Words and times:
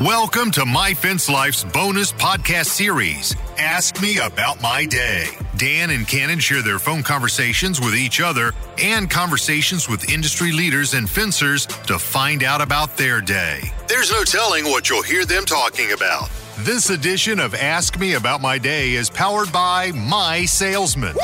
Welcome 0.00 0.50
to 0.52 0.64
My 0.64 0.94
Fence 0.94 1.28
Life's 1.28 1.62
bonus 1.62 2.10
podcast 2.10 2.68
series, 2.68 3.36
Ask 3.58 4.00
Me 4.00 4.16
About 4.16 4.62
My 4.62 4.86
Day. 4.86 5.26
Dan 5.58 5.90
and 5.90 6.08
Cannon 6.08 6.38
share 6.38 6.62
their 6.62 6.78
phone 6.78 7.02
conversations 7.02 7.80
with 7.80 7.94
each 7.94 8.18
other 8.18 8.54
and 8.82 9.10
conversations 9.10 9.90
with 9.90 10.10
industry 10.10 10.52
leaders 10.52 10.94
and 10.94 11.08
fencers 11.08 11.66
to 11.66 11.98
find 11.98 12.42
out 12.42 12.62
about 12.62 12.96
their 12.96 13.20
day. 13.20 13.60
There's 13.88 14.10
no 14.10 14.24
telling 14.24 14.64
what 14.64 14.88
you'll 14.88 15.02
hear 15.02 15.26
them 15.26 15.44
talking 15.44 15.92
about. 15.92 16.30
This 16.60 16.88
edition 16.88 17.38
of 17.38 17.54
Ask 17.54 17.98
Me 17.98 18.14
About 18.14 18.40
My 18.40 18.56
Day 18.56 18.92
is 18.92 19.10
powered 19.10 19.52
by 19.52 19.92
My 19.92 20.46
Salesman. 20.46 21.14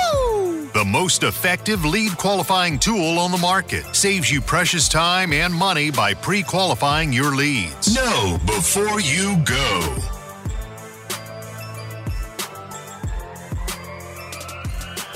The 0.76 0.84
most 0.84 1.22
effective 1.22 1.86
lead 1.86 2.18
qualifying 2.18 2.78
tool 2.78 3.18
on 3.18 3.30
the 3.30 3.38
market 3.38 3.96
saves 3.96 4.30
you 4.30 4.42
precious 4.42 4.90
time 4.90 5.32
and 5.32 5.50
money 5.50 5.90
by 5.90 6.12
pre 6.12 6.42
qualifying 6.42 7.14
your 7.14 7.34
leads. 7.34 7.94
Know 7.94 8.36
before 8.44 9.00
you 9.00 9.42
go. 9.46 9.96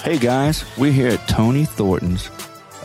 Hey 0.03 0.17
guys, 0.17 0.65
we're 0.79 0.93
here 0.93 1.09
at 1.09 1.29
Tony 1.29 1.67
Thornton's 1.67 2.31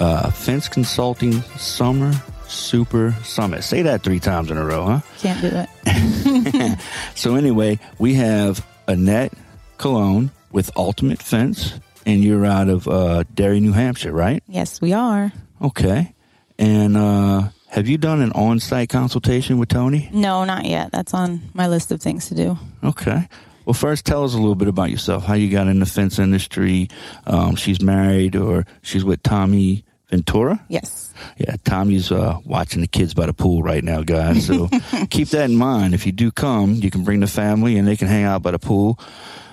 uh, 0.02 0.30
Fence 0.32 0.68
Consulting 0.68 1.44
Summer 1.58 2.12
Super 2.46 3.16
Summit. 3.24 3.64
Say 3.64 3.84
that 3.84 4.04
three 4.04 4.20
times 4.20 4.52
in 4.52 4.58
a 4.58 4.66
row, 4.66 4.86
huh? 4.86 5.00
Can't 5.20 5.40
do 5.40 5.50
that. 5.52 6.82
So 7.16 7.36
anyway, 7.36 7.80
we 8.00 8.16
have 8.16 8.68
Annette 8.86 9.32
Cologne 9.78 10.32
with 10.52 10.70
Ultimate 10.76 11.22
Fence, 11.22 11.80
and 12.06 12.24
you're 12.24 12.46
out 12.46 12.70
of 12.70 12.88
uh, 12.88 13.24
Derry, 13.34 13.60
New 13.60 13.74
Hampshire, 13.74 14.12
right? 14.14 14.44
yes, 14.48 14.82
we 14.82 14.94
are. 14.94 15.32
Okay. 15.62 16.14
And 16.58 16.96
uh, 16.96 17.50
have 17.70 17.88
you 17.88 17.98
done 17.98 18.22
an 18.22 18.32
on-site 18.32 18.90
consultation 18.90 19.58
with 19.58 19.70
Tony? 19.70 20.10
No, 20.14 20.46
not 20.46 20.66
yet. 20.66 20.92
That's 20.92 21.14
on 21.14 21.42
my 21.54 21.68
list 21.68 21.92
of 21.92 22.02
things 22.02 22.30
to 22.30 22.36
do. 22.36 22.58
Okay. 22.84 23.28
Well, 23.66 23.74
first, 23.74 24.06
tell 24.06 24.24
us 24.24 24.34
a 24.34 24.38
little 24.38 24.56
bit 24.56 24.68
about 24.68 24.92
yourself. 24.92 25.26
How 25.26 25.34
you 25.34 25.50
got 25.50 25.68
in 25.68 25.80
the 25.80 25.86
fence 25.86 26.20
industry? 26.20 26.90
Um, 27.26 27.56
she's 27.56 27.82
married, 27.82 28.36
or 28.36 28.66
she's 28.84 29.04
with 29.04 29.24
Tommy 29.24 29.84
Ventura. 30.10 30.64
Yes. 30.70 31.12
Yeah, 31.38 31.56
Tommy's 31.64 32.12
uh, 32.12 32.38
watching 32.46 32.82
the 32.82 32.88
kids 32.88 33.14
by 33.16 33.26
the 33.26 33.34
pool 33.34 33.64
right 33.64 33.84
now, 33.84 34.04
guys. 34.04 34.46
So 34.46 34.70
keep 35.10 35.30
that 35.30 35.50
in 35.50 35.56
mind. 35.56 35.96
If 35.96 36.06
you 36.06 36.12
do 36.12 36.32
come, 36.32 36.76
you 36.76 36.92
can 36.92 37.04
bring 37.04 37.22
the 37.22 37.28
family, 37.28 37.78
and 37.78 37.88
they 37.88 37.98
can 37.98 38.08
hang 38.08 38.24
out 38.24 38.44
by 38.44 38.52
the 38.52 38.60
pool. 38.60 39.00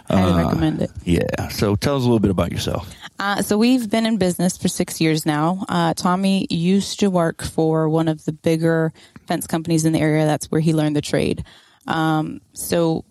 Highly 0.09 0.33
Uh, 0.33 0.37
recommend 0.47 0.83
it. 0.83 0.91
Yeah. 1.05 1.49
So 1.49 1.77
tell 1.77 1.97
us 1.97 2.03
a 2.03 2.05
little 2.05 2.19
bit 2.21 2.31
about 2.31 2.53
yourself. 2.53 2.89
Uh, 3.19 3.41
so 3.43 3.57
we've 3.57 3.89
been 3.91 4.05
in 4.07 4.17
business 4.17 4.57
for 4.57 4.69
six 4.69 5.01
years 5.01 5.25
now. 5.25 5.65
Uh, 5.69 5.95
Tommy 5.95 6.47
used 6.51 7.01
to 7.01 7.09
work 7.11 7.43
for 7.43 7.89
one 7.89 8.09
of 8.09 8.25
the 8.25 8.33
bigger 8.33 8.93
fence 9.27 9.47
companies 9.47 9.85
in 9.85 9.93
the 9.93 10.01
area. 10.01 10.27
That's 10.27 10.51
where 10.51 10.61
he 10.61 10.73
learned 10.73 10.97
the 10.97 11.03
trade. 11.03 11.45
Um, 11.87 12.41
so 12.53 13.05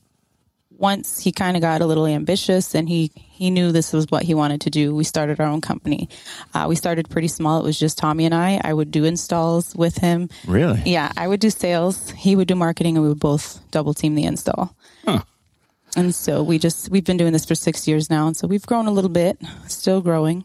once 0.77 1.19
he 1.19 1.31
kind 1.31 1.55
of 1.55 1.61
got 1.61 1.81
a 1.81 1.85
little 1.85 2.07
ambitious 2.07 2.73
and 2.73 2.89
he 2.89 3.11
he 3.15 3.51
knew 3.51 3.71
this 3.71 3.93
was 3.93 4.07
what 4.09 4.23
he 4.23 4.33
wanted 4.33 4.61
to 4.61 4.69
do, 4.69 4.95
we 4.95 5.03
started 5.03 5.39
our 5.39 5.45
own 5.47 5.61
company. 5.61 6.09
Uh, 6.53 6.65
we 6.67 6.75
started 6.75 7.09
pretty 7.09 7.27
small. 7.27 7.59
It 7.59 7.63
was 7.63 7.79
just 7.79 7.97
Tommy 7.97 8.25
and 8.25 8.33
I. 8.35 8.59
I 8.63 8.73
would 8.73 8.91
do 8.91 9.03
installs 9.05 9.75
with 9.75 9.97
him. 9.97 10.29
Really? 10.47 10.81
Yeah, 10.85 11.11
I 11.15 11.27
would 11.27 11.39
do 11.39 11.49
sales. 11.51 12.09
He 12.11 12.35
would 12.35 12.47
do 12.47 12.55
marketing, 12.55 12.97
and 12.97 13.03
we 13.03 13.09
would 13.09 13.19
both 13.19 13.61
double 13.71 13.93
team 13.93 14.15
the 14.15 14.23
install. 14.25 14.75
Huh. 15.05 15.21
And 15.95 16.15
so 16.15 16.41
we 16.41 16.57
just 16.57 16.89
we've 16.89 17.03
been 17.03 17.17
doing 17.17 17.33
this 17.33 17.45
for 17.45 17.55
six 17.55 17.87
years 17.87 18.09
now, 18.09 18.27
and 18.27 18.37
so 18.37 18.47
we've 18.47 18.65
grown 18.65 18.87
a 18.87 18.91
little 18.91 19.09
bit, 19.09 19.37
still 19.67 20.01
growing. 20.01 20.43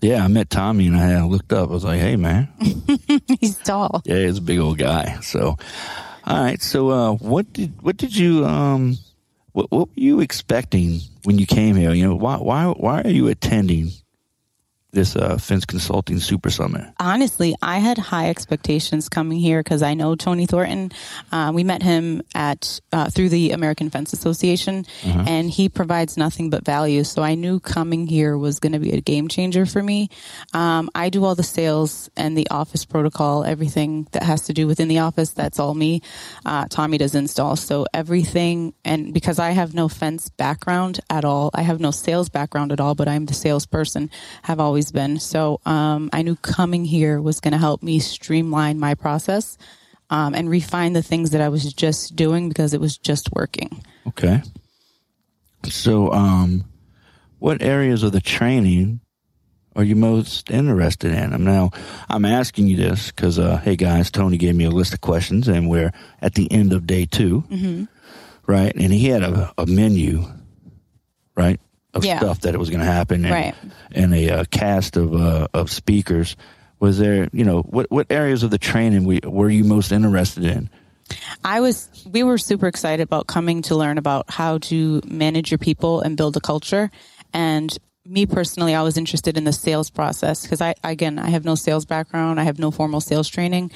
Yeah, 0.00 0.24
I 0.24 0.28
met 0.28 0.50
Tommy, 0.50 0.86
and 0.86 0.96
I 0.96 1.24
looked 1.24 1.52
up. 1.52 1.70
I 1.70 1.72
was 1.72 1.84
like, 1.84 2.00
"Hey, 2.00 2.16
man." 2.16 2.48
He's 3.40 3.56
tall. 3.56 4.02
Yeah, 4.04 4.18
he's 4.18 4.38
a 4.38 4.42
big 4.42 4.58
old 4.58 4.78
guy. 4.78 5.18
So, 5.20 5.56
all 6.24 6.44
right. 6.44 6.60
So, 6.60 6.90
uh, 6.90 7.12
what 7.14 7.52
did 7.52 7.80
what 7.82 7.96
did 7.96 8.14
you 8.16 8.44
um, 8.44 8.98
what, 9.52 9.70
what 9.70 9.88
were 9.88 9.94
you 9.94 10.20
expecting 10.20 11.00
when 11.24 11.38
you 11.38 11.46
came 11.46 11.74
here? 11.74 11.92
You 11.92 12.08
know, 12.08 12.14
why 12.14 12.36
why 12.36 12.66
why 12.66 13.02
are 13.02 13.10
you 13.10 13.28
attending 13.28 13.92
this 14.94 15.16
uh, 15.16 15.36
fence 15.38 15.64
consulting 15.64 16.18
super 16.18 16.50
summit? 16.50 16.84
Honestly, 16.98 17.54
I 17.60 17.78
had 17.78 17.98
high 17.98 18.30
expectations 18.30 19.08
coming 19.08 19.38
here 19.38 19.62
because 19.62 19.82
I 19.82 19.94
know 19.94 20.14
Tony 20.14 20.46
Thornton. 20.46 20.92
Uh, 21.30 21.52
we 21.54 21.64
met 21.64 21.82
him 21.82 22.22
at 22.34 22.80
uh, 22.92 23.10
through 23.10 23.28
the 23.28 23.50
American 23.50 23.90
Fence 23.90 24.12
Association, 24.12 24.86
and 25.26 25.50
he 25.50 25.68
provides 25.68 26.16
nothing 26.16 26.50
but 26.50 26.64
value. 26.64 27.04
So 27.04 27.22
I 27.22 27.34
knew 27.34 27.60
coming 27.60 28.06
here 28.06 28.38
was 28.38 28.60
going 28.60 28.72
to 28.72 28.78
be 28.78 28.92
a 28.92 29.00
game 29.00 29.28
changer 29.28 29.66
for 29.66 29.82
me. 29.82 30.08
Um, 30.52 30.90
I 30.94 31.10
do 31.10 31.24
all 31.24 31.34
the 31.34 31.42
sales 31.42 32.08
and 32.16 32.36
the 32.36 32.48
office 32.50 32.84
protocol, 32.84 33.44
everything 33.44 34.06
that 34.12 34.22
has 34.22 34.42
to 34.42 34.52
do 34.52 34.66
within 34.66 34.88
the 34.88 35.00
office. 35.00 35.30
That's 35.30 35.58
all 35.58 35.74
me. 35.74 36.02
Uh, 36.46 36.66
Tommy 36.68 36.98
does 36.98 37.14
install. 37.14 37.56
So 37.56 37.86
everything, 37.92 38.74
and 38.84 39.12
because 39.12 39.38
I 39.38 39.50
have 39.50 39.74
no 39.74 39.88
fence 39.88 40.28
background 40.30 41.00
at 41.10 41.24
all, 41.24 41.50
I 41.52 41.62
have 41.62 41.80
no 41.80 41.90
sales 41.90 42.28
background 42.28 42.72
at 42.72 42.80
all, 42.80 42.94
but 42.94 43.08
I'm 43.08 43.26
the 43.26 43.34
salesperson, 43.34 44.10
have 44.42 44.60
always 44.60 44.83
been. 44.92 45.18
So 45.18 45.60
um, 45.66 46.10
I 46.12 46.22
knew 46.22 46.36
coming 46.36 46.84
here 46.84 47.20
was 47.20 47.40
going 47.40 47.52
to 47.52 47.58
help 47.58 47.82
me 47.82 47.98
streamline 47.98 48.78
my 48.78 48.94
process 48.94 49.58
um, 50.10 50.34
and 50.34 50.48
refine 50.50 50.92
the 50.92 51.02
things 51.02 51.30
that 51.30 51.40
I 51.40 51.48
was 51.48 51.72
just 51.72 52.14
doing 52.16 52.48
because 52.48 52.74
it 52.74 52.80
was 52.80 52.98
just 52.98 53.32
working. 53.32 53.82
Okay. 54.08 54.42
So, 55.64 56.12
um, 56.12 56.64
what 57.38 57.62
areas 57.62 58.02
of 58.02 58.12
the 58.12 58.20
training 58.20 59.00
are 59.76 59.82
you 59.82 59.96
most 59.96 60.50
interested 60.50 61.12
in? 61.12 61.32
I'm 61.32 61.44
now 61.44 61.70
I'm 62.08 62.24
asking 62.24 62.68
you 62.68 62.76
this 62.76 63.10
because, 63.10 63.38
uh, 63.38 63.56
hey 63.58 63.76
guys, 63.76 64.10
Tony 64.10 64.36
gave 64.36 64.54
me 64.54 64.64
a 64.64 64.70
list 64.70 64.92
of 64.92 65.00
questions, 65.00 65.48
and 65.48 65.68
we're 65.68 65.92
at 66.20 66.34
the 66.34 66.50
end 66.52 66.72
of 66.72 66.86
day 66.86 67.06
2 67.06 67.88
right? 68.46 68.72
And 68.74 68.92
he 68.92 69.08
had 69.08 69.22
a, 69.22 69.52
a 69.58 69.66
menu, 69.66 70.24
right, 71.36 71.60
of 71.94 72.04
Yeah. 72.04 72.18
stuff 72.18 72.40
that 72.40 72.54
it 72.54 72.58
was 72.58 72.70
going 72.70 72.80
to 72.80 72.86
happen, 72.86 73.24
and, 73.24 73.32
Right. 73.34 73.54
and 73.92 74.14
a 74.14 74.30
uh, 74.30 74.44
cast 74.50 74.96
of 74.96 75.14
uh, 75.14 75.48
of 75.54 75.70
speakers. 75.70 76.36
Was 76.80 76.98
there, 76.98 77.28
you 77.32 77.44
know, 77.44 77.62
what 77.62 77.90
what 77.90 78.06
areas 78.10 78.42
of 78.42 78.50
the 78.50 78.58
training 78.58 79.04
we, 79.04 79.20
were 79.24 79.48
you 79.48 79.64
most 79.64 79.92
interested 79.92 80.44
in? 80.44 80.68
I 81.44 81.60
was, 81.60 81.88
we 82.10 82.22
were 82.22 82.38
super 82.38 82.66
excited 82.66 83.02
about 83.02 83.26
coming 83.26 83.60
to 83.62 83.76
learn 83.76 83.98
about 83.98 84.30
how 84.30 84.56
to 84.58 85.02
manage 85.06 85.50
your 85.50 85.58
people 85.58 86.00
and 86.00 86.16
build 86.16 86.34
a 86.36 86.40
culture. 86.40 86.90
And 87.34 87.76
me 88.06 88.24
personally, 88.24 88.74
I 88.74 88.82
was 88.82 88.96
interested 88.96 89.36
in 89.36 89.44
the 89.44 89.52
sales 89.52 89.90
process 89.90 90.42
because 90.42 90.62
I, 90.62 90.74
again, 90.82 91.18
I 91.18 91.28
have 91.28 91.44
no 91.44 91.56
sales 91.56 91.84
background. 91.84 92.40
I 92.40 92.44
have 92.44 92.58
no 92.58 92.70
formal 92.70 93.02
sales 93.02 93.28
training. 93.28 93.70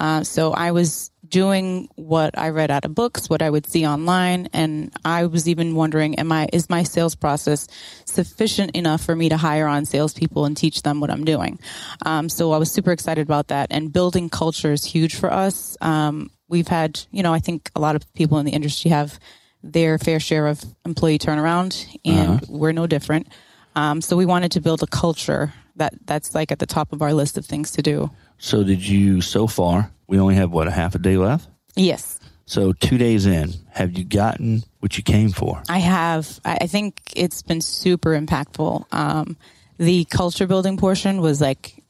Uh, 0.00 0.24
so 0.24 0.52
I 0.52 0.72
was 0.72 1.11
doing 1.32 1.88
what 1.96 2.38
I 2.38 2.50
read 2.50 2.70
out 2.70 2.84
of 2.84 2.94
books, 2.94 3.28
what 3.28 3.40
I 3.42 3.48
would 3.48 3.66
see 3.66 3.86
online. 3.86 4.48
And 4.52 4.92
I 5.04 5.26
was 5.26 5.48
even 5.48 5.74
wondering, 5.74 6.14
am 6.16 6.30
I, 6.30 6.46
is 6.52 6.68
my 6.68 6.82
sales 6.82 7.14
process 7.14 7.66
sufficient 8.04 8.76
enough 8.76 9.02
for 9.02 9.16
me 9.16 9.30
to 9.30 9.38
hire 9.38 9.66
on 9.66 9.86
salespeople 9.86 10.44
and 10.44 10.54
teach 10.54 10.82
them 10.82 11.00
what 11.00 11.10
I'm 11.10 11.24
doing? 11.24 11.58
Um, 12.04 12.28
so 12.28 12.52
I 12.52 12.58
was 12.58 12.70
super 12.70 12.92
excited 12.92 13.22
about 13.22 13.48
that 13.48 13.68
and 13.70 13.92
building 13.92 14.28
culture 14.28 14.72
is 14.72 14.84
huge 14.84 15.16
for 15.16 15.32
us. 15.32 15.76
Um, 15.80 16.30
we've 16.48 16.68
had, 16.68 17.00
you 17.10 17.22
know, 17.22 17.32
I 17.32 17.38
think 17.38 17.70
a 17.74 17.80
lot 17.80 17.96
of 17.96 18.12
people 18.12 18.38
in 18.38 18.44
the 18.44 18.52
industry 18.52 18.90
have 18.90 19.18
their 19.62 19.98
fair 19.98 20.20
share 20.20 20.48
of 20.48 20.62
employee 20.84 21.18
turnaround, 21.18 21.86
and 22.04 22.44
we're 22.48 22.72
no 22.72 22.86
different. 22.86 23.28
Um, 23.74 24.00
so 24.00 24.16
we 24.16 24.26
wanted 24.26 24.52
to 24.52 24.60
build 24.60 24.82
a 24.82 24.86
culture 24.86 25.54
that 25.76 25.94
that's 26.04 26.34
like 26.34 26.52
at 26.52 26.58
the 26.58 26.66
top 26.66 26.92
of 26.92 27.00
our 27.00 27.14
list 27.14 27.38
of 27.38 27.46
things 27.46 27.70
to 27.72 27.82
do. 27.82 28.10
So, 28.42 28.64
did 28.64 28.84
you 28.84 29.20
so 29.20 29.46
far? 29.46 29.92
We 30.08 30.18
only 30.18 30.34
have 30.34 30.50
what 30.50 30.66
a 30.66 30.72
half 30.72 30.96
a 30.96 30.98
day 30.98 31.16
left. 31.16 31.48
Yes, 31.76 32.18
So 32.44 32.72
two 32.72 32.98
days 32.98 33.24
in, 33.24 33.54
have 33.70 33.96
you 33.96 34.02
gotten 34.04 34.64
what 34.80 34.96
you 34.96 35.04
came 35.04 35.30
for? 35.30 35.62
I 35.68 35.78
have. 35.78 36.40
I 36.44 36.66
think 36.66 37.00
it's 37.14 37.40
been 37.40 37.60
super 37.60 38.10
impactful. 38.10 38.92
Um, 38.92 39.36
the 39.78 40.04
culture 40.06 40.48
building 40.48 40.76
portion 40.76 41.20
was 41.20 41.40
like 41.40 41.82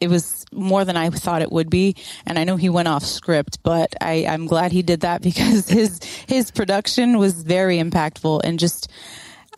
it 0.00 0.08
was 0.08 0.44
more 0.52 0.84
than 0.84 0.96
I 0.96 1.10
thought 1.10 1.42
it 1.42 1.52
would 1.52 1.70
be, 1.70 1.94
and 2.26 2.40
I 2.40 2.44
know 2.44 2.56
he 2.56 2.68
went 2.68 2.88
off 2.88 3.04
script, 3.04 3.60
but 3.62 3.94
I, 4.00 4.26
I'm 4.26 4.46
glad 4.48 4.72
he 4.72 4.82
did 4.82 5.00
that 5.02 5.22
because 5.30 5.68
his 5.68 6.00
his 6.26 6.50
production 6.50 7.18
was 7.18 7.34
very 7.34 7.78
impactful 7.78 8.40
and 8.42 8.58
just. 8.58 8.90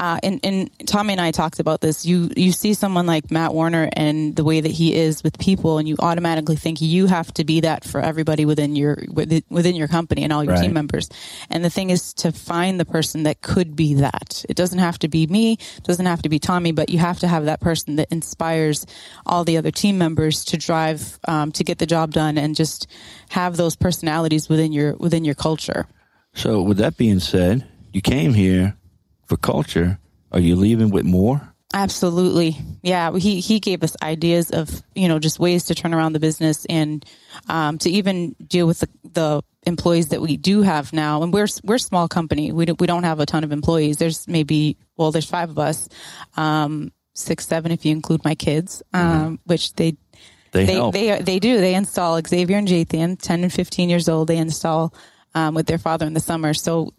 Uh, 0.01 0.19
and, 0.23 0.41
and 0.43 0.71
Tommy 0.87 1.13
and 1.13 1.21
I 1.21 1.31
talked 1.31 1.61
about 1.61 1.81
this. 1.81 2.05
You 2.07 2.31
you 2.37 2.51
see 2.51 2.75
someone 2.75 3.07
like 3.07 3.31
Matt 3.31 3.53
Warner 3.55 3.89
and 3.93 4.35
the 4.35 4.43
way 4.43 4.61
that 4.61 4.71
he 4.71 4.95
is 4.95 5.23
with 5.23 5.39
people, 5.39 5.79
and 5.79 5.89
you 5.89 5.97
automatically 5.99 6.57
think 6.57 6.81
you 6.81 7.07
have 7.07 7.33
to 7.35 7.45
be 7.45 7.61
that 7.61 7.85
for 7.85 8.01
everybody 8.01 8.45
within 8.45 8.75
your 8.75 8.99
within 9.09 9.77
your 9.77 9.89
company 9.89 10.25
and 10.25 10.33
all 10.33 10.43
your 10.43 10.55
Right. 10.55 10.63
team 10.63 10.73
members. 10.73 11.09
And 11.51 11.65
the 11.65 11.71
thing 11.71 11.91
is 11.91 12.15
to 12.15 12.33
find 12.33 12.81
the 12.81 12.85
person 12.85 13.25
that 13.25 13.43
could 13.43 13.77
be 13.77 13.95
that. 13.95 14.45
It 14.49 14.57
doesn't 14.57 14.79
have 14.79 14.99
to 15.01 15.09
be 15.09 15.27
me, 15.27 15.53
it 15.53 15.85
doesn't 15.85 16.07
have 16.07 16.23
to 16.23 16.29
be 16.29 16.39
Tommy, 16.39 16.73
but 16.73 16.89
you 16.89 16.99
have 16.99 17.21
to 17.21 17.29
have 17.29 17.45
that 17.45 17.61
person 17.61 17.97
that 17.97 18.09
inspires 18.11 18.87
all 19.27 19.45
the 19.45 19.57
other 19.59 19.71
team 19.71 19.99
members 19.99 20.45
to 20.47 20.57
drive 20.57 21.19
um, 21.29 21.53
to 21.53 21.65
get 21.65 21.79
the 21.79 21.87
job 21.87 22.13
done 22.13 22.39
and 22.39 22.57
just 22.57 22.87
have 23.29 23.57
those 23.57 23.77
personalities 23.77 24.49
within 24.49 24.73
your 24.73 24.95
within 24.97 25.25
your 25.25 25.35
culture. 25.35 25.87
So, 26.35 26.63
with 26.63 26.79
that 26.79 26.97
being 26.97 27.21
said, 27.21 27.69
you 27.93 28.01
came 28.01 28.33
here 28.33 28.75
for 29.33 29.39
culture. 29.39 29.99
Are 30.31 30.41
you 30.41 30.57
leaving 30.57 30.91
with 30.91 31.05
more? 31.05 31.55
Absolutely. 31.73 32.59
Yeah. 32.83 33.17
He, 33.17 33.41
he 33.41 33.61
gave 33.61 33.83
us 33.83 33.97
ideas 34.03 34.51
of, 34.51 34.83
you 34.95 35.09
know, 35.09 35.19
just 35.19 35.39
ways 35.39 35.65
to 35.65 35.75
turn 35.75 35.95
around 35.95 36.13
the 36.13 36.21
business 36.21 36.67
and 36.67 37.03
um, 37.49 37.79
to 37.79 37.89
even 37.89 38.37
deal 38.47 38.67
with 38.67 38.81
the, 38.81 38.89
the 39.05 39.43
employees 39.65 40.09
that 40.09 40.21
we 40.21 40.37
do 40.37 40.61
have 40.61 40.93
now. 40.93 41.23
And 41.23 41.33
we're, 41.33 41.47
we're 41.65 41.77
a 41.77 41.79
small 41.79 42.09
company. 42.09 42.53
We 42.53 42.67
don't, 42.67 42.79
we 42.79 42.87
don't 42.87 43.05
have 43.05 43.21
a 43.21 43.27
ton 43.27 43.43
of 43.43 43.53
employees. 43.53 43.97
There's 43.97 44.29
maybe, 44.29 44.77
well, 44.99 45.13
there's 45.13 45.31
five 45.31 45.49
of 45.49 45.59
us, 45.59 45.89
um, 46.37 46.93
six, 47.15 47.47
seven, 47.47 47.73
if 47.73 47.87
you 47.87 47.93
include 47.93 48.23
my 48.25 48.35
kids, 48.35 48.83
um, 48.93 49.03
mm-hmm. 49.03 49.35
which 49.45 49.73
they, 49.73 49.97
they, 50.51 50.67
they, 50.67 50.91
they, 50.91 51.23
they, 51.23 51.39
do. 51.39 51.59
They 51.59 51.75
install 51.75 52.21
Xavier 52.21 52.59
and 52.59 52.69
Jathan, 52.69 53.19
10 53.19 53.45
and 53.45 53.53
15 53.53 53.89
years 53.89 54.11
old. 54.11 54.29
They 54.29 54.37
install, 54.37 54.93
um, 55.35 55.55
with 55.55 55.67
their 55.67 55.79
father 55.79 56.05
in 56.05 56.13
the 56.13 56.21
summer. 56.21 56.53
So 56.53 56.93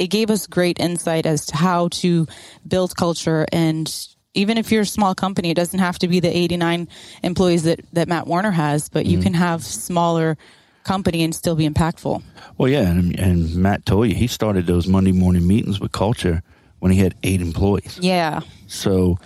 it 0.00 0.08
gave 0.08 0.30
us 0.30 0.46
great 0.48 0.80
insight 0.80 1.26
as 1.26 1.46
to 1.46 1.56
how 1.56 1.88
to 1.88 2.26
build 2.66 2.96
culture 2.96 3.46
and 3.52 4.08
even 4.32 4.58
if 4.58 4.70
you're 4.70 4.82
a 4.82 4.86
small 4.86 5.12
company, 5.12 5.50
it 5.50 5.54
doesn't 5.54 5.80
have 5.80 5.98
to 5.98 6.06
be 6.06 6.20
the 6.20 6.34
89 6.34 6.86
employees 7.24 7.64
that, 7.64 7.80
that 7.94 8.06
Matt 8.06 8.28
Warner 8.28 8.52
has, 8.52 8.88
but 8.88 9.04
you 9.04 9.18
mm 9.18 9.22
can 9.24 9.34
have 9.34 9.64
smaller 9.64 10.38
company 10.84 11.22
and 11.24 11.34
still 11.34 11.56
be 11.56 11.68
impactful. 11.68 12.22
Well, 12.56 12.70
yeah, 12.70 12.88
and, 12.88 13.18
and 13.18 13.56
Matt 13.56 13.84
told 13.84 14.08
you 14.08 14.14
he 14.14 14.28
started 14.28 14.66
those 14.66 14.86
Monday 14.86 15.12
morning 15.12 15.46
meetings 15.46 15.80
with 15.80 15.92
culture 15.92 16.42
when 16.78 16.90
he 16.92 16.98
had 16.98 17.14
eight 17.22 17.40
employees. 17.42 17.98
Yeah. 18.00 18.40
So 18.68 19.18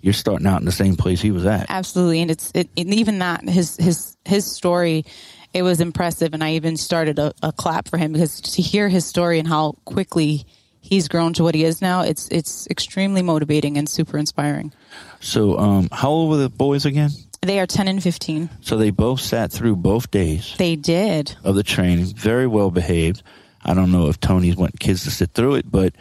you're 0.00 0.14
starting 0.14 0.46
out 0.46 0.60
in 0.60 0.66
the 0.66 0.72
same 0.72 0.96
place 0.96 1.20
he 1.20 1.30
was 1.30 1.46
at. 1.46 1.66
Absolutely, 1.68 2.20
and 2.22 2.30
it's 2.30 2.50
it, 2.54 2.68
and 2.76 2.94
even 2.94 3.18
that 3.18 3.48
his 3.48 3.76
his 3.76 4.16
his 4.24 4.50
story. 4.50 5.04
It 5.52 5.62
was 5.62 5.80
impressive, 5.80 6.32
and 6.32 6.44
I 6.44 6.52
even 6.52 6.76
started 6.76 7.18
a, 7.18 7.32
a 7.42 7.52
clap 7.52 7.88
for 7.88 7.96
him 7.96 8.12
because 8.12 8.40
to 8.40 8.62
hear 8.62 8.88
his 8.88 9.04
story 9.04 9.38
and 9.38 9.48
how 9.48 9.72
quickly 9.84 10.46
he's 10.80 11.08
grown 11.08 11.32
to 11.34 11.42
what 11.42 11.54
he 11.54 11.64
is 11.64 11.82
now, 11.82 12.02
it's 12.02 12.28
it's 12.28 12.66
extremely 12.68 13.22
motivating 13.22 13.76
and 13.76 13.88
super 13.88 14.16
inspiring. 14.16 14.72
So, 15.20 15.58
um, 15.58 15.88
how 15.92 16.10
old 16.10 16.30
were 16.30 16.36
the 16.36 16.48
boys 16.48 16.86
again? 16.86 17.10
They 17.42 17.58
are 17.58 17.66
10 17.66 17.88
and 17.88 18.02
15. 18.02 18.50
So 18.60 18.76
they 18.76 18.90
both 18.90 19.20
sat 19.20 19.50
through 19.50 19.76
both 19.76 20.10
days. 20.10 20.54
They 20.58 20.76
did. 20.76 21.34
Of 21.42 21.54
the 21.54 21.62
training, 21.62 22.04
very 22.04 22.46
well 22.46 22.70
behaved. 22.70 23.22
I 23.64 23.72
don't 23.72 23.90
know 23.90 24.08
if 24.08 24.20
Tony's 24.20 24.56
want 24.56 24.78
kids 24.78 25.04
to 25.04 25.10
sit 25.10 25.32
through 25.32 25.54
it, 25.56 25.70
but 25.70 25.94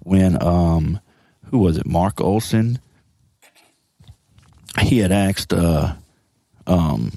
when 0.00 0.42
um, 0.42 1.00
who 1.50 1.58
was 1.58 1.76
it? 1.76 1.86
Mark 1.86 2.20
Olson. 2.20 2.78
He 4.80 4.98
had 4.98 5.12
asked 5.12 5.52
uh, 5.52 5.94
um, 6.66 7.12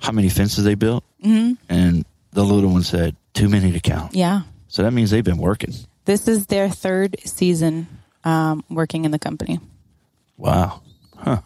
how 0.00 0.12
many 0.12 0.28
fences 0.28 0.64
they 0.64 0.74
built, 0.74 1.02
mm-hmm. 1.24 1.52
and 1.68 2.04
the 2.32 2.44
little 2.44 2.70
one 2.70 2.82
said 2.82 3.16
too 3.34 3.48
many 3.48 3.72
to 3.72 3.80
count. 3.80 4.14
Yeah. 4.14 4.42
So 4.68 4.82
that 4.82 4.92
means 4.92 5.10
they've 5.10 5.24
been 5.24 5.38
working. 5.38 5.74
This 6.04 6.28
is 6.28 6.46
their 6.46 6.68
third 6.68 7.16
season 7.24 7.86
um, 8.24 8.64
working 8.68 9.04
in 9.04 9.10
the 9.10 9.18
company. 9.18 9.60
Wow. 10.36 10.82
Huh. 11.16 11.40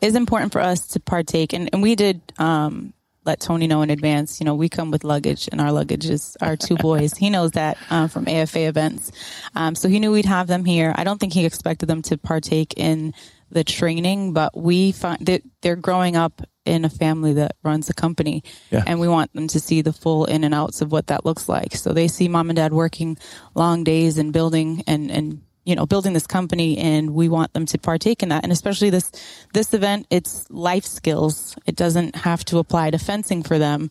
It's 0.00 0.16
important 0.16 0.52
for 0.52 0.60
us 0.60 0.88
to 0.88 1.00
partake, 1.00 1.52
and, 1.52 1.70
and 1.72 1.82
we 1.82 1.94
did 1.94 2.20
um, 2.38 2.92
let 3.24 3.40
Tony 3.40 3.66
know 3.66 3.82
in 3.82 3.90
advance. 3.90 4.40
You 4.40 4.46
know, 4.46 4.54
we 4.54 4.68
come 4.68 4.90
with 4.90 5.04
luggage, 5.04 5.48
and 5.50 5.60
our 5.60 5.72
luggage 5.72 6.06
is 6.06 6.36
our 6.40 6.56
two 6.56 6.76
boys. 6.80 7.14
he 7.14 7.30
knows 7.30 7.52
that 7.52 7.78
uh, 7.90 8.08
from 8.08 8.28
AFA 8.28 8.66
events, 8.66 9.12
um, 9.54 9.74
so 9.74 9.88
he 9.88 9.98
knew 9.98 10.12
we'd 10.12 10.24
have 10.24 10.46
them 10.46 10.64
here. 10.64 10.92
I 10.96 11.04
don't 11.04 11.18
think 11.18 11.32
he 11.32 11.44
expected 11.44 11.86
them 11.86 12.02
to 12.02 12.18
partake 12.18 12.74
in 12.76 13.14
the 13.50 13.64
training, 13.64 14.32
but 14.32 14.56
we 14.56 14.92
find 14.92 15.24
that 15.26 15.42
they're 15.62 15.76
growing 15.76 16.16
up 16.16 16.42
in 16.66 16.84
a 16.84 16.90
family 16.90 17.34
that 17.34 17.56
runs 17.62 17.88
a 17.88 17.94
company. 17.94 18.42
Yeah. 18.70 18.84
and 18.86 19.00
we 19.00 19.08
want 19.08 19.32
them 19.32 19.48
to 19.48 19.60
see 19.60 19.82
the 19.82 19.92
full 19.92 20.24
in 20.24 20.44
and 20.44 20.54
outs 20.54 20.82
of 20.82 20.92
what 20.92 21.08
that 21.08 21.24
looks 21.24 21.48
like. 21.48 21.74
So 21.74 21.92
they 21.92 22.08
see 22.08 22.28
mom 22.28 22.50
and 22.50 22.56
dad 22.56 22.72
working 22.72 23.18
long 23.54 23.84
days 23.84 24.18
and 24.18 24.32
building 24.32 24.82
and 24.86 25.10
and 25.10 25.42
you 25.64 25.74
know 25.74 25.86
building 25.86 26.12
this 26.12 26.26
company 26.26 26.78
and 26.78 27.14
we 27.14 27.28
want 27.28 27.52
them 27.52 27.66
to 27.66 27.78
partake 27.78 28.22
in 28.22 28.30
that. 28.30 28.42
And 28.42 28.52
especially 28.52 28.90
this 28.90 29.10
this 29.52 29.72
event 29.74 30.06
it's 30.10 30.48
life 30.50 30.84
skills. 30.84 31.56
It 31.66 31.76
doesn't 31.76 32.16
have 32.16 32.44
to 32.46 32.58
apply 32.58 32.90
to 32.90 32.98
fencing 32.98 33.42
for 33.42 33.58
them 33.58 33.90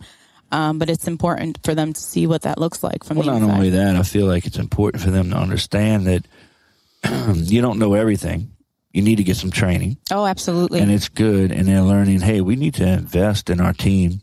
um, 0.51 0.80
but 0.80 0.89
it's 0.89 1.07
important 1.07 1.60
for 1.63 1.75
them 1.75 1.94
to 1.94 2.00
see 2.00 2.28
what 2.28 2.44
that 2.44 2.57
looks 2.57 2.83
like 2.83 3.04
from 3.04 3.18
well, 3.18 3.25
the 3.25 3.31
not 3.31 3.42
inside. 3.42 3.56
only 3.56 3.69
that 3.71 3.95
i 3.95 4.04
feel 4.04 4.25
like 4.25 4.45
it's 4.45 4.57
important 4.57 5.04
for 5.04 5.12
them 5.12 5.31
to 5.31 5.36
understand 5.36 6.07
that 6.07 6.25
you 7.36 7.62
don't 7.62 7.80
know 7.80 7.94
everything 7.94 8.55
you 8.95 9.01
need 9.01 9.18
to 9.18 9.24
get 9.24 9.36
some 9.36 9.51
training. 9.51 9.97
Oh, 10.09 10.25
absolutely. 10.25 10.80
And 10.80 10.89
it's 10.89 11.09
good. 11.09 11.51
And 11.51 11.68
they're 11.68 11.81
learning, 11.81 12.21
hey, 12.21 12.39
we 12.39 12.56
need 12.56 12.75
to 12.75 12.88
invest 12.88 13.50
in 13.50 13.59
our 13.59 13.74
team 13.74 14.21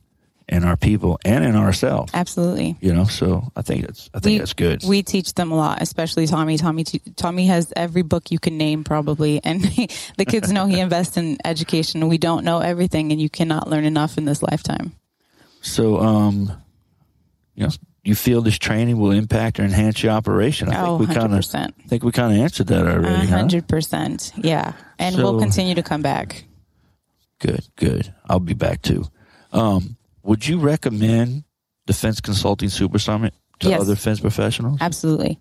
and 0.48 0.64
our 0.64 0.78
people 0.78 1.20
and 1.26 1.44
in 1.44 1.54
ourselves. 1.54 2.10
Absolutely. 2.14 2.78
You 2.80 2.94
know, 2.94 3.04
so 3.04 3.52
I 3.54 3.60
think 3.60 3.84
it's 3.84 4.08
I 4.14 4.20
think 4.20 4.32
we, 4.32 4.38
that's 4.38 4.54
good. 4.54 4.82
We 4.82 5.02
teach 5.02 5.34
them 5.34 5.52
a 5.52 5.56
lot, 5.56 5.82
especially 5.82 6.26
Tommy. 6.26 6.56
Tommy 6.56 6.84
Tommy 6.84 7.46
has 7.48 7.70
every 7.76 8.00
book 8.00 8.30
you 8.30 8.38
can 8.38 8.56
name 8.56 8.82
probably 8.82 9.40
and 9.44 9.64
he, 9.64 9.90
the 10.16 10.24
kids 10.24 10.50
know 10.50 10.64
he 10.64 10.80
invests 10.80 11.18
in 11.18 11.36
education. 11.44 12.08
We 12.08 12.16
don't 12.16 12.42
know 12.42 12.60
everything 12.60 13.12
and 13.12 13.20
you 13.20 13.28
cannot 13.28 13.68
learn 13.68 13.84
enough 13.84 14.16
in 14.16 14.24
this 14.24 14.42
lifetime. 14.42 14.92
So 15.60 16.00
um 16.00 16.50
you 17.56 17.64
know, 17.64 17.72
you 18.04 18.14
feel 18.14 18.42
this 18.42 18.58
training 18.58 18.98
will 18.98 19.12
impact 19.12 19.60
or 19.60 19.64
enhance 19.64 20.02
your 20.02 20.12
operation? 20.12 20.68
I 20.68 20.82
oh, 20.82 20.98
think 20.98 21.08
we 21.08 21.14
kind 21.14 21.34
of 21.34 21.44
think 21.88 22.02
we 22.02 22.12
kind 22.12 22.32
of 22.32 22.38
answered 22.38 22.66
that 22.68 22.86
already. 22.86 23.26
hundred 23.26 23.68
percent, 23.68 24.32
yeah. 24.36 24.72
And 24.98 25.14
so, 25.14 25.22
we'll 25.22 25.40
continue 25.40 25.74
to 25.74 25.82
come 25.82 26.02
back. 26.02 26.44
Good, 27.38 27.66
good. 27.76 28.12
I'll 28.28 28.40
be 28.40 28.54
back 28.54 28.82
too. 28.82 29.04
Um, 29.52 29.96
would 30.22 30.46
you 30.46 30.58
recommend 30.58 31.44
the 31.86 31.92
Fence 31.92 32.20
Consulting 32.20 32.68
Super 32.68 32.98
Summit 32.98 33.34
to 33.60 33.68
yes. 33.68 33.80
other 33.80 33.94
defense 33.94 34.20
professionals? 34.20 34.78
Absolutely. 34.80 35.38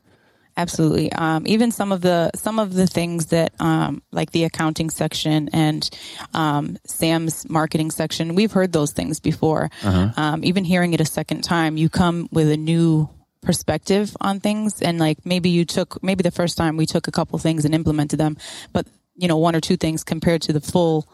Absolutely. 0.57 1.11
Um, 1.11 1.47
even 1.47 1.71
some 1.71 1.91
of 1.91 2.01
the 2.01 2.31
some 2.35 2.59
of 2.59 2.73
the 2.73 2.85
things 2.87 3.27
that 3.27 3.53
um, 3.59 4.01
like 4.11 4.31
the 4.31 4.43
accounting 4.43 4.89
section 4.89 5.49
and 5.53 5.89
um, 6.33 6.77
Sam's 6.85 7.49
marketing 7.49 7.91
section, 7.91 8.35
we've 8.35 8.51
heard 8.51 8.71
those 8.71 8.91
things 8.91 9.19
before. 9.19 9.69
Uh-huh. 9.83 10.11
Um, 10.17 10.43
even 10.43 10.63
hearing 10.65 10.93
it 10.93 11.01
a 11.01 11.05
second 11.05 11.43
time, 11.43 11.77
you 11.77 11.89
come 11.89 12.27
with 12.31 12.49
a 12.49 12.57
new 12.57 13.09
perspective 13.41 14.15
on 14.19 14.39
things, 14.39 14.81
and 14.81 14.99
like 14.99 15.25
maybe 15.25 15.49
you 15.49 15.65
took 15.65 16.01
maybe 16.03 16.21
the 16.21 16.31
first 16.31 16.57
time 16.57 16.77
we 16.77 16.85
took 16.85 17.07
a 17.07 17.11
couple 17.11 17.39
things 17.39 17.65
and 17.65 17.73
implemented 17.73 18.19
them, 18.19 18.37
but 18.73 18.85
you 19.15 19.27
know 19.27 19.37
one 19.37 19.55
or 19.55 19.61
two 19.61 19.77
things 19.77 20.03
compared 20.03 20.41
to 20.43 20.53
the 20.53 20.61
full 20.61 21.07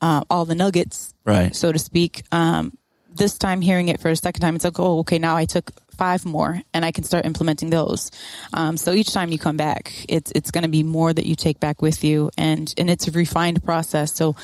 uh, 0.00 0.22
all 0.30 0.44
the 0.44 0.54
nuggets, 0.54 1.14
right, 1.24 1.54
so 1.54 1.72
to 1.72 1.78
speak. 1.78 2.22
Um, 2.30 2.78
this 3.18 3.36
time 3.36 3.60
hearing 3.60 3.88
it 3.88 4.00
for 4.00 4.08
a 4.08 4.16
second 4.16 4.40
time, 4.40 4.56
it's 4.56 4.64
like, 4.64 4.80
oh, 4.80 5.00
okay, 5.00 5.18
now 5.18 5.36
I 5.36 5.44
took 5.44 5.70
five 5.98 6.24
more 6.24 6.62
and 6.72 6.84
I 6.84 6.92
can 6.92 7.04
start 7.04 7.26
implementing 7.26 7.70
those. 7.70 8.10
Um, 8.54 8.76
so 8.76 8.92
each 8.92 9.12
time 9.12 9.30
you 9.30 9.38
come 9.38 9.56
back, 9.56 9.92
it's, 10.08 10.32
it's 10.34 10.50
going 10.50 10.62
to 10.62 10.70
be 10.70 10.84
more 10.84 11.12
that 11.12 11.26
you 11.26 11.34
take 11.34 11.60
back 11.60 11.82
with 11.82 12.04
you 12.04 12.30
and, 12.38 12.72
and 12.78 12.88
it's 12.88 13.08
a 13.08 13.10
refined 13.10 13.62
process. 13.64 14.14
So, 14.14 14.36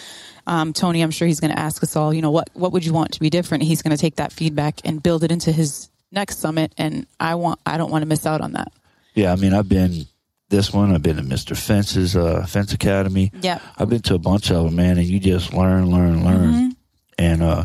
um, 0.46 0.72
Tony, 0.72 1.00
I'm 1.00 1.12
sure 1.12 1.26
he's 1.26 1.40
going 1.40 1.52
to 1.52 1.58
ask 1.58 1.82
us 1.82 1.96
all, 1.96 2.12
you 2.12 2.20
know, 2.20 2.32
what, 2.32 2.50
what 2.52 2.72
would 2.72 2.84
you 2.84 2.92
want 2.92 3.12
to 3.12 3.20
be 3.20 3.30
different? 3.30 3.62
He's 3.62 3.80
going 3.80 3.96
to 3.96 4.00
take 4.00 4.16
that 4.16 4.32
feedback 4.32 4.80
and 4.84 5.02
build 5.02 5.24
it 5.24 5.30
into 5.30 5.52
his 5.52 5.88
next 6.12 6.40
summit. 6.40 6.74
And 6.76 7.06
I 7.18 7.36
want, 7.36 7.60
I 7.64 7.78
don't 7.78 7.90
want 7.90 8.02
to 8.02 8.06
miss 8.06 8.26
out 8.26 8.40
on 8.40 8.52
that. 8.52 8.72
Yeah. 9.14 9.32
I 9.32 9.36
mean, 9.36 9.54
I've 9.54 9.68
been 9.68 10.06
this 10.48 10.72
one. 10.72 10.92
I've 10.92 11.02
been 11.02 11.16
to 11.16 11.22
Mr. 11.22 11.56
Fence's, 11.56 12.16
uh, 12.16 12.44
Fence 12.46 12.72
Academy. 12.72 13.30
Yeah. 13.40 13.60
I've 13.78 13.88
been 13.88 14.02
to 14.02 14.14
a 14.14 14.18
bunch 14.18 14.50
of 14.50 14.64
them, 14.64 14.76
man. 14.76 14.98
And 14.98 15.06
you 15.06 15.20
just 15.20 15.54
learn, 15.54 15.90
learn, 15.90 16.24
learn. 16.24 16.52
Mm-hmm. 16.52 16.68
And, 17.16 17.42
uh, 17.42 17.64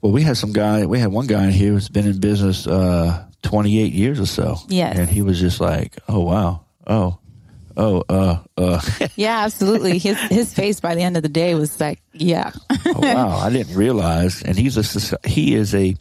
well, 0.00 0.12
we 0.12 0.22
had 0.22 0.36
some 0.36 0.52
guy. 0.52 0.86
We 0.86 0.98
had 0.98 1.10
one 1.10 1.26
guy 1.26 1.44
in 1.44 1.50
here 1.50 1.72
who's 1.72 1.88
been 1.88 2.06
in 2.06 2.20
business 2.20 2.66
uh, 2.66 3.26
28 3.42 3.92
years 3.92 4.20
or 4.20 4.26
so. 4.26 4.56
Yes, 4.68 4.96
and 4.96 5.08
he 5.08 5.22
was 5.22 5.40
just 5.40 5.60
like, 5.60 5.98
"Oh 6.08 6.20
wow, 6.20 6.64
oh, 6.86 7.18
oh, 7.76 8.04
uh, 8.08 8.38
uh." 8.56 8.80
yeah, 9.16 9.40
absolutely. 9.44 9.98
His 9.98 10.18
his 10.22 10.54
face 10.54 10.80
by 10.80 10.94
the 10.94 11.02
end 11.02 11.16
of 11.16 11.22
the 11.22 11.28
day 11.28 11.54
was 11.54 11.80
like, 11.80 12.00
"Yeah." 12.12 12.52
oh, 12.70 13.00
wow, 13.00 13.38
I 13.42 13.50
didn't 13.50 13.74
realize. 13.74 14.42
And 14.42 14.56
he's 14.56 14.76
a 14.76 15.18
he 15.26 15.54
is 15.54 15.74
a 15.74 15.96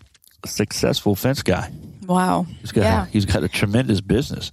successful 0.45 1.15
fence 1.15 1.41
guy. 1.41 1.71
Wow, 2.05 2.45
he's 2.61 2.71
got 2.71 2.83
yeah. 2.83 3.05
he's 3.05 3.25
got 3.25 3.43
a 3.43 3.49
tremendous 3.49 3.99
business. 3.99 4.51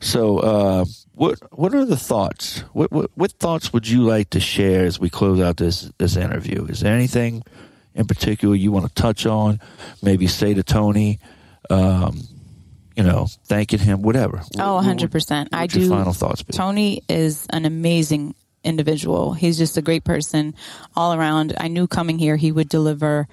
So, 0.00 0.38
uh, 0.38 0.84
what 1.12 1.38
what 1.52 1.74
are 1.74 1.84
the 1.84 1.96
thoughts? 1.96 2.60
What, 2.72 2.90
what 2.92 3.10
what 3.14 3.32
thoughts 3.32 3.72
would 3.72 3.86
you 3.86 4.02
like 4.02 4.30
to 4.30 4.40
share 4.40 4.86
as 4.86 4.98
we 4.98 5.10
close 5.10 5.40
out 5.40 5.56
this 5.56 5.90
this 5.98 6.16
interview? 6.16 6.64
Is 6.66 6.80
there 6.80 6.94
anything? 6.94 7.42
In 7.94 8.06
particular 8.06 8.54
you 8.54 8.72
want 8.72 8.86
to 8.86 8.94
touch 8.94 9.26
on? 9.26 9.60
Maybe 10.02 10.26
say 10.26 10.54
to 10.54 10.62
Tony, 10.62 11.18
um, 11.68 12.20
you 12.96 13.02
know, 13.02 13.26
thanking 13.46 13.78
him, 13.78 14.02
whatever. 14.02 14.42
Oh, 14.58 14.80
100%. 14.82 15.48
I 15.52 15.66
do. 15.66 15.88
Final 15.88 16.12
thoughts. 16.12 16.42
Be? 16.42 16.52
Tony 16.52 17.02
is 17.08 17.46
an 17.50 17.64
amazing 17.64 18.34
individual. 18.62 19.32
He's 19.32 19.56
just 19.56 19.76
a 19.76 19.82
great 19.82 20.04
person 20.04 20.54
all 20.94 21.14
around. 21.14 21.54
I 21.58 21.68
knew 21.68 21.86
coming 21.86 22.18
here 22.18 22.36
he 22.36 22.52
would 22.52 22.68
deliver 22.68 23.26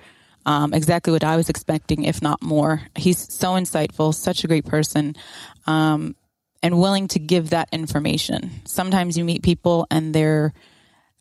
um, 0.45 0.73
exactly 0.73 1.11
what 1.11 1.25
I 1.25 1.35
was 1.35 1.49
expecting, 1.49 2.03
if 2.03 2.21
not 2.21 2.41
more. 2.41 2.81
He's 2.95 3.31
so 3.33 3.49
insightful, 3.49 4.13
such 4.13 4.43
a 4.43 4.47
great 4.47 4.65
person, 4.65 5.15
um, 5.65 6.15
and 6.63 6.79
willing 6.79 7.09
to 7.09 7.19
give 7.19 7.49
that 7.49 7.67
information. 7.73 8.51
Sometimes 8.65 9.17
you 9.17 9.25
meet 9.25 9.43
people 9.43 9.85
and 9.91 10.15
they're 10.15 10.53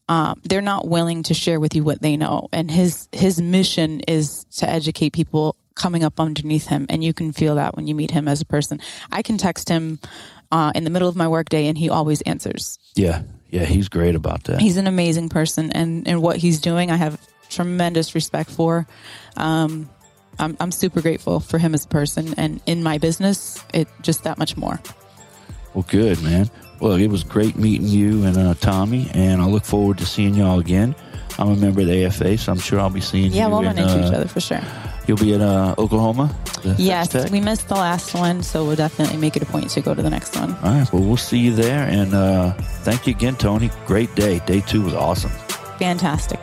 um, 0.08 0.40
they're 0.44 0.62
not 0.62 0.86
willing 0.86 1.24
to 1.24 1.34
share 1.34 1.58
with 1.58 1.74
you 1.74 1.82
what 1.82 2.00
they 2.00 2.16
know. 2.16 2.48
And 2.52 2.70
his 2.70 3.08
his 3.12 3.40
mission 3.40 4.00
is 4.00 4.44
to 4.56 4.68
educate 4.68 5.12
people 5.12 5.56
coming 5.74 6.04
up 6.04 6.18
underneath 6.20 6.66
him, 6.66 6.86
and 6.88 7.02
you 7.02 7.12
can 7.12 7.32
feel 7.32 7.56
that 7.56 7.76
when 7.76 7.86
you 7.86 7.94
meet 7.94 8.10
him 8.10 8.28
as 8.28 8.40
a 8.40 8.46
person. 8.46 8.80
I 9.12 9.22
can 9.22 9.36
text 9.36 9.68
him 9.68 9.98
uh, 10.50 10.72
in 10.74 10.84
the 10.84 10.90
middle 10.90 11.08
of 11.08 11.16
my 11.16 11.28
workday, 11.28 11.66
and 11.66 11.76
he 11.76 11.90
always 11.90 12.22
answers. 12.22 12.78
Yeah, 12.94 13.22
Yeah, 13.50 13.64
he's 13.64 13.88
great 13.88 14.14
about 14.14 14.44
that. 14.44 14.60
He's 14.60 14.76
an 14.76 14.86
amazing 14.86 15.28
person, 15.28 15.72
and 15.72 16.06
and 16.08 16.22
what 16.22 16.36
he's 16.36 16.60
doing, 16.60 16.90
I 16.90 16.96
have 16.96 17.20
tremendous 17.48 18.14
respect 18.14 18.50
for. 18.50 18.86
Um, 19.36 19.88
I'm 20.38 20.56
I'm 20.60 20.72
super 20.72 21.00
grateful 21.00 21.40
for 21.40 21.58
him 21.58 21.74
as 21.74 21.84
a 21.84 21.88
person, 21.88 22.34
and 22.36 22.60
in 22.66 22.82
my 22.82 22.98
business, 22.98 23.62
it 23.72 23.88
just 24.02 24.24
that 24.24 24.38
much 24.38 24.56
more. 24.56 24.80
Well, 25.74 25.84
good 25.88 26.22
man. 26.22 26.50
Well, 26.80 26.92
it 26.94 27.08
was 27.08 27.24
great 27.24 27.56
meeting 27.56 27.86
you 27.86 28.24
and 28.24 28.36
uh, 28.36 28.54
Tommy, 28.54 29.08
and 29.14 29.40
I 29.40 29.46
look 29.46 29.64
forward 29.64 29.98
to 29.98 30.06
seeing 30.06 30.34
y'all 30.34 30.58
again. 30.58 30.94
I'm 31.38 31.50
a 31.50 31.56
member 31.56 31.82
of 31.82 31.86
the 31.88 32.04
AFA, 32.06 32.38
so 32.38 32.52
I'm 32.52 32.58
sure 32.58 32.80
I'll 32.80 32.88
be 32.90 33.00
seeing 33.00 33.26
Yeah, 33.26 33.30
you. 33.30 33.38
Yeah, 33.38 33.46
we'll 33.48 33.62
run 33.62 33.78
into 33.78 33.92
uh, 33.92 34.06
each 34.06 34.14
other 34.14 34.28
for 34.28 34.40
sure. 34.40 34.60
You'll 35.06 35.18
be 35.18 35.34
in 35.34 35.42
uh, 35.42 35.74
Oklahoma. 35.78 36.34
Yes, 36.78 37.30
we 37.30 37.40
missed 37.40 37.68
the 37.68 37.74
last 37.74 38.14
one, 38.14 38.42
so 38.42 38.64
we'll 38.64 38.76
definitely 38.76 39.18
make 39.18 39.36
it 39.36 39.42
a 39.42 39.46
point 39.46 39.70
to 39.70 39.80
go 39.80 39.94
to 39.94 40.02
the 40.02 40.10
next 40.10 40.34
one. 40.36 40.54
All 40.56 40.72
right. 40.72 40.92
Well, 40.92 41.02
we'll 41.02 41.16
see 41.16 41.38
you 41.38 41.54
there, 41.54 41.86
and 41.88 42.12
uh, 42.14 42.52
thank 42.82 43.06
you 43.06 43.14
again, 43.14 43.36
Tony. 43.36 43.70
Great 43.86 44.14
day. 44.14 44.40
Day 44.46 44.60
two 44.62 44.82
was 44.82 44.94
awesome. 44.94 45.30
Fantastic. 45.78 46.40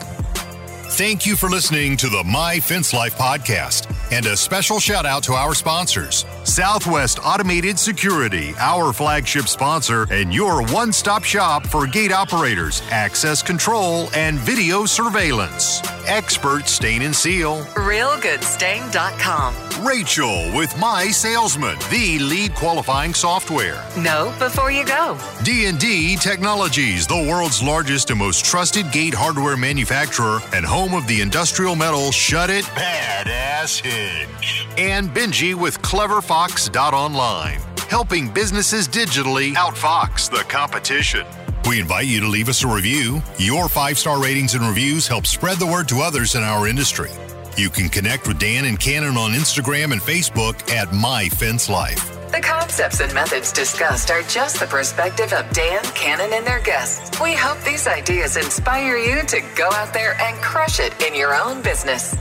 Thank 0.96 1.26
you 1.26 1.36
for 1.36 1.50
listening 1.50 1.98
to 1.98 2.08
the 2.08 2.24
My 2.24 2.60
Fence 2.60 2.94
Life 2.94 3.18
podcast. 3.18 3.90
And 4.12 4.28
a 4.28 4.38
special 4.38 4.80
shout 4.80 5.08
out 5.08 5.24
to 5.24 5.34
our 5.34 5.56
sponsors 5.56 6.24
Southwest 6.44 7.18
Automated 7.24 7.80
Security, 7.80 8.54
our 8.60 8.94
flagship 8.94 9.48
sponsor, 9.48 10.06
and 10.12 10.32
your 10.32 10.62
one 10.68 10.94
stop 10.94 11.24
shop 11.24 11.66
for 11.66 11.88
gate 11.88 12.12
operators, 12.12 12.84
access 12.92 13.42
control, 13.42 14.08
and 14.14 14.38
video 14.38 14.86
surveillance. 14.86 15.82
Expert 16.06 16.68
Stain 16.68 17.02
and 17.02 17.16
Seal. 17.16 17.64
RealGoodStain.com. 17.74 19.56
Rachel 19.88 20.52
with 20.56 20.78
My 20.78 21.08
Salesman, 21.08 21.78
the 21.90 22.20
lead 22.20 22.54
qualifying 22.54 23.16
software. 23.16 23.84
Know, 23.98 24.32
before 24.38 24.70
you 24.70 24.86
go. 24.86 25.18
D&D 25.44 26.18
Technologies, 26.18 27.08
the 27.08 27.26
world's 27.30 27.64
largest 27.64 28.12
and 28.12 28.20
most 28.20 28.46
trusted 28.46 28.92
gate 28.92 29.14
hardware 29.14 29.58
manufacturer 29.58 30.40
and 30.54 30.66
home 30.66 30.83
of 30.92 31.08
the 31.08 31.22
industrial 31.22 31.76
metal 31.76 32.12
Shut 32.12 32.50
It 32.50 32.66
Badass 32.66 33.80
Hinge. 33.80 34.68
And 34.78 35.10
Benji 35.10 35.56
with 35.56 35.82
CleverFox.online, 35.82 37.60
helping 37.88 38.30
businesses 38.30 38.88
digitally 38.88 39.54
outfox 39.54 40.30
the 40.30 40.44
competition. 40.50 41.26
We 41.68 41.80
invite 41.80 42.08
you 42.08 42.20
to 42.20 42.28
leave 42.28 42.50
us 42.50 42.64
a 42.64 42.68
review. 42.68 43.22
Your 43.38 43.70
five-star 43.70 44.22
ratings 44.22 44.54
and 44.54 44.68
reviews 44.68 45.08
help 45.08 45.26
spread 45.26 45.58
the 45.58 45.66
word 45.66 45.88
to 45.88 46.02
others 46.02 46.36
in 46.36 46.44
our 46.44 46.68
industry. 46.68 47.12
You 47.58 47.70
can 47.70 47.88
connect 47.88 48.28
with 48.28 48.40
Dan 48.40 48.66
and 48.66 48.78
Cannon 48.78 49.16
on 49.16 49.32
Instagram 49.32 49.94
and 49.94 50.02
Facebook 50.02 50.70
at 50.70 50.94
My 50.94 51.30
Fence 51.30 51.70
Life. 51.70 52.23
The 52.34 52.42
concepts 52.42 53.00
and 53.00 53.14
methods 53.14 53.52
discussed 53.52 54.10
are 54.10 54.24
just 54.24 54.60
the 54.60 54.66
perspective 54.66 55.32
of 55.34 55.48
Dan, 55.52 55.84
Cannon, 55.94 56.34
and 56.34 56.44
their 56.44 56.62
guests. 56.62 57.22
We 57.22 57.34
hope 57.34 57.62
these 57.62 57.86
ideas 57.86 58.38
inspire 58.38 58.98
you 58.98 59.22
to 59.22 59.40
go 59.56 59.70
out 59.70 59.94
there 59.94 60.20
and 60.20 60.36
crush 60.42 60.80
it 60.80 61.00
in 61.00 61.14
your 61.14 61.36
own 61.36 61.62
business. 61.62 62.16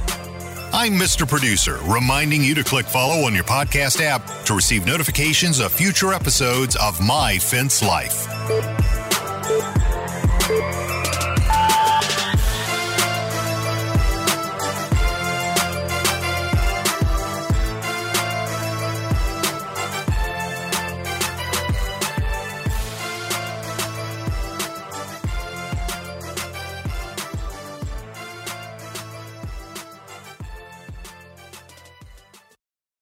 I'm 0.71 0.93
Mr. 0.93 1.27
Producer, 1.27 1.79
reminding 1.87 2.45
you 2.45 2.55
to 2.57 2.63
click 2.63 2.85
follow 2.85 3.25
on 3.25 3.35
your 3.35 3.45
podcast 3.45 4.03
app 4.03 4.27
to 4.45 4.53
receive 4.53 4.85
notifications 4.85 5.61
of 5.61 5.73
future 5.73 6.13
episodes 6.13 6.77
of 6.77 7.01
My 7.01 7.39
Fence 7.39 7.83
Life. 7.83 8.29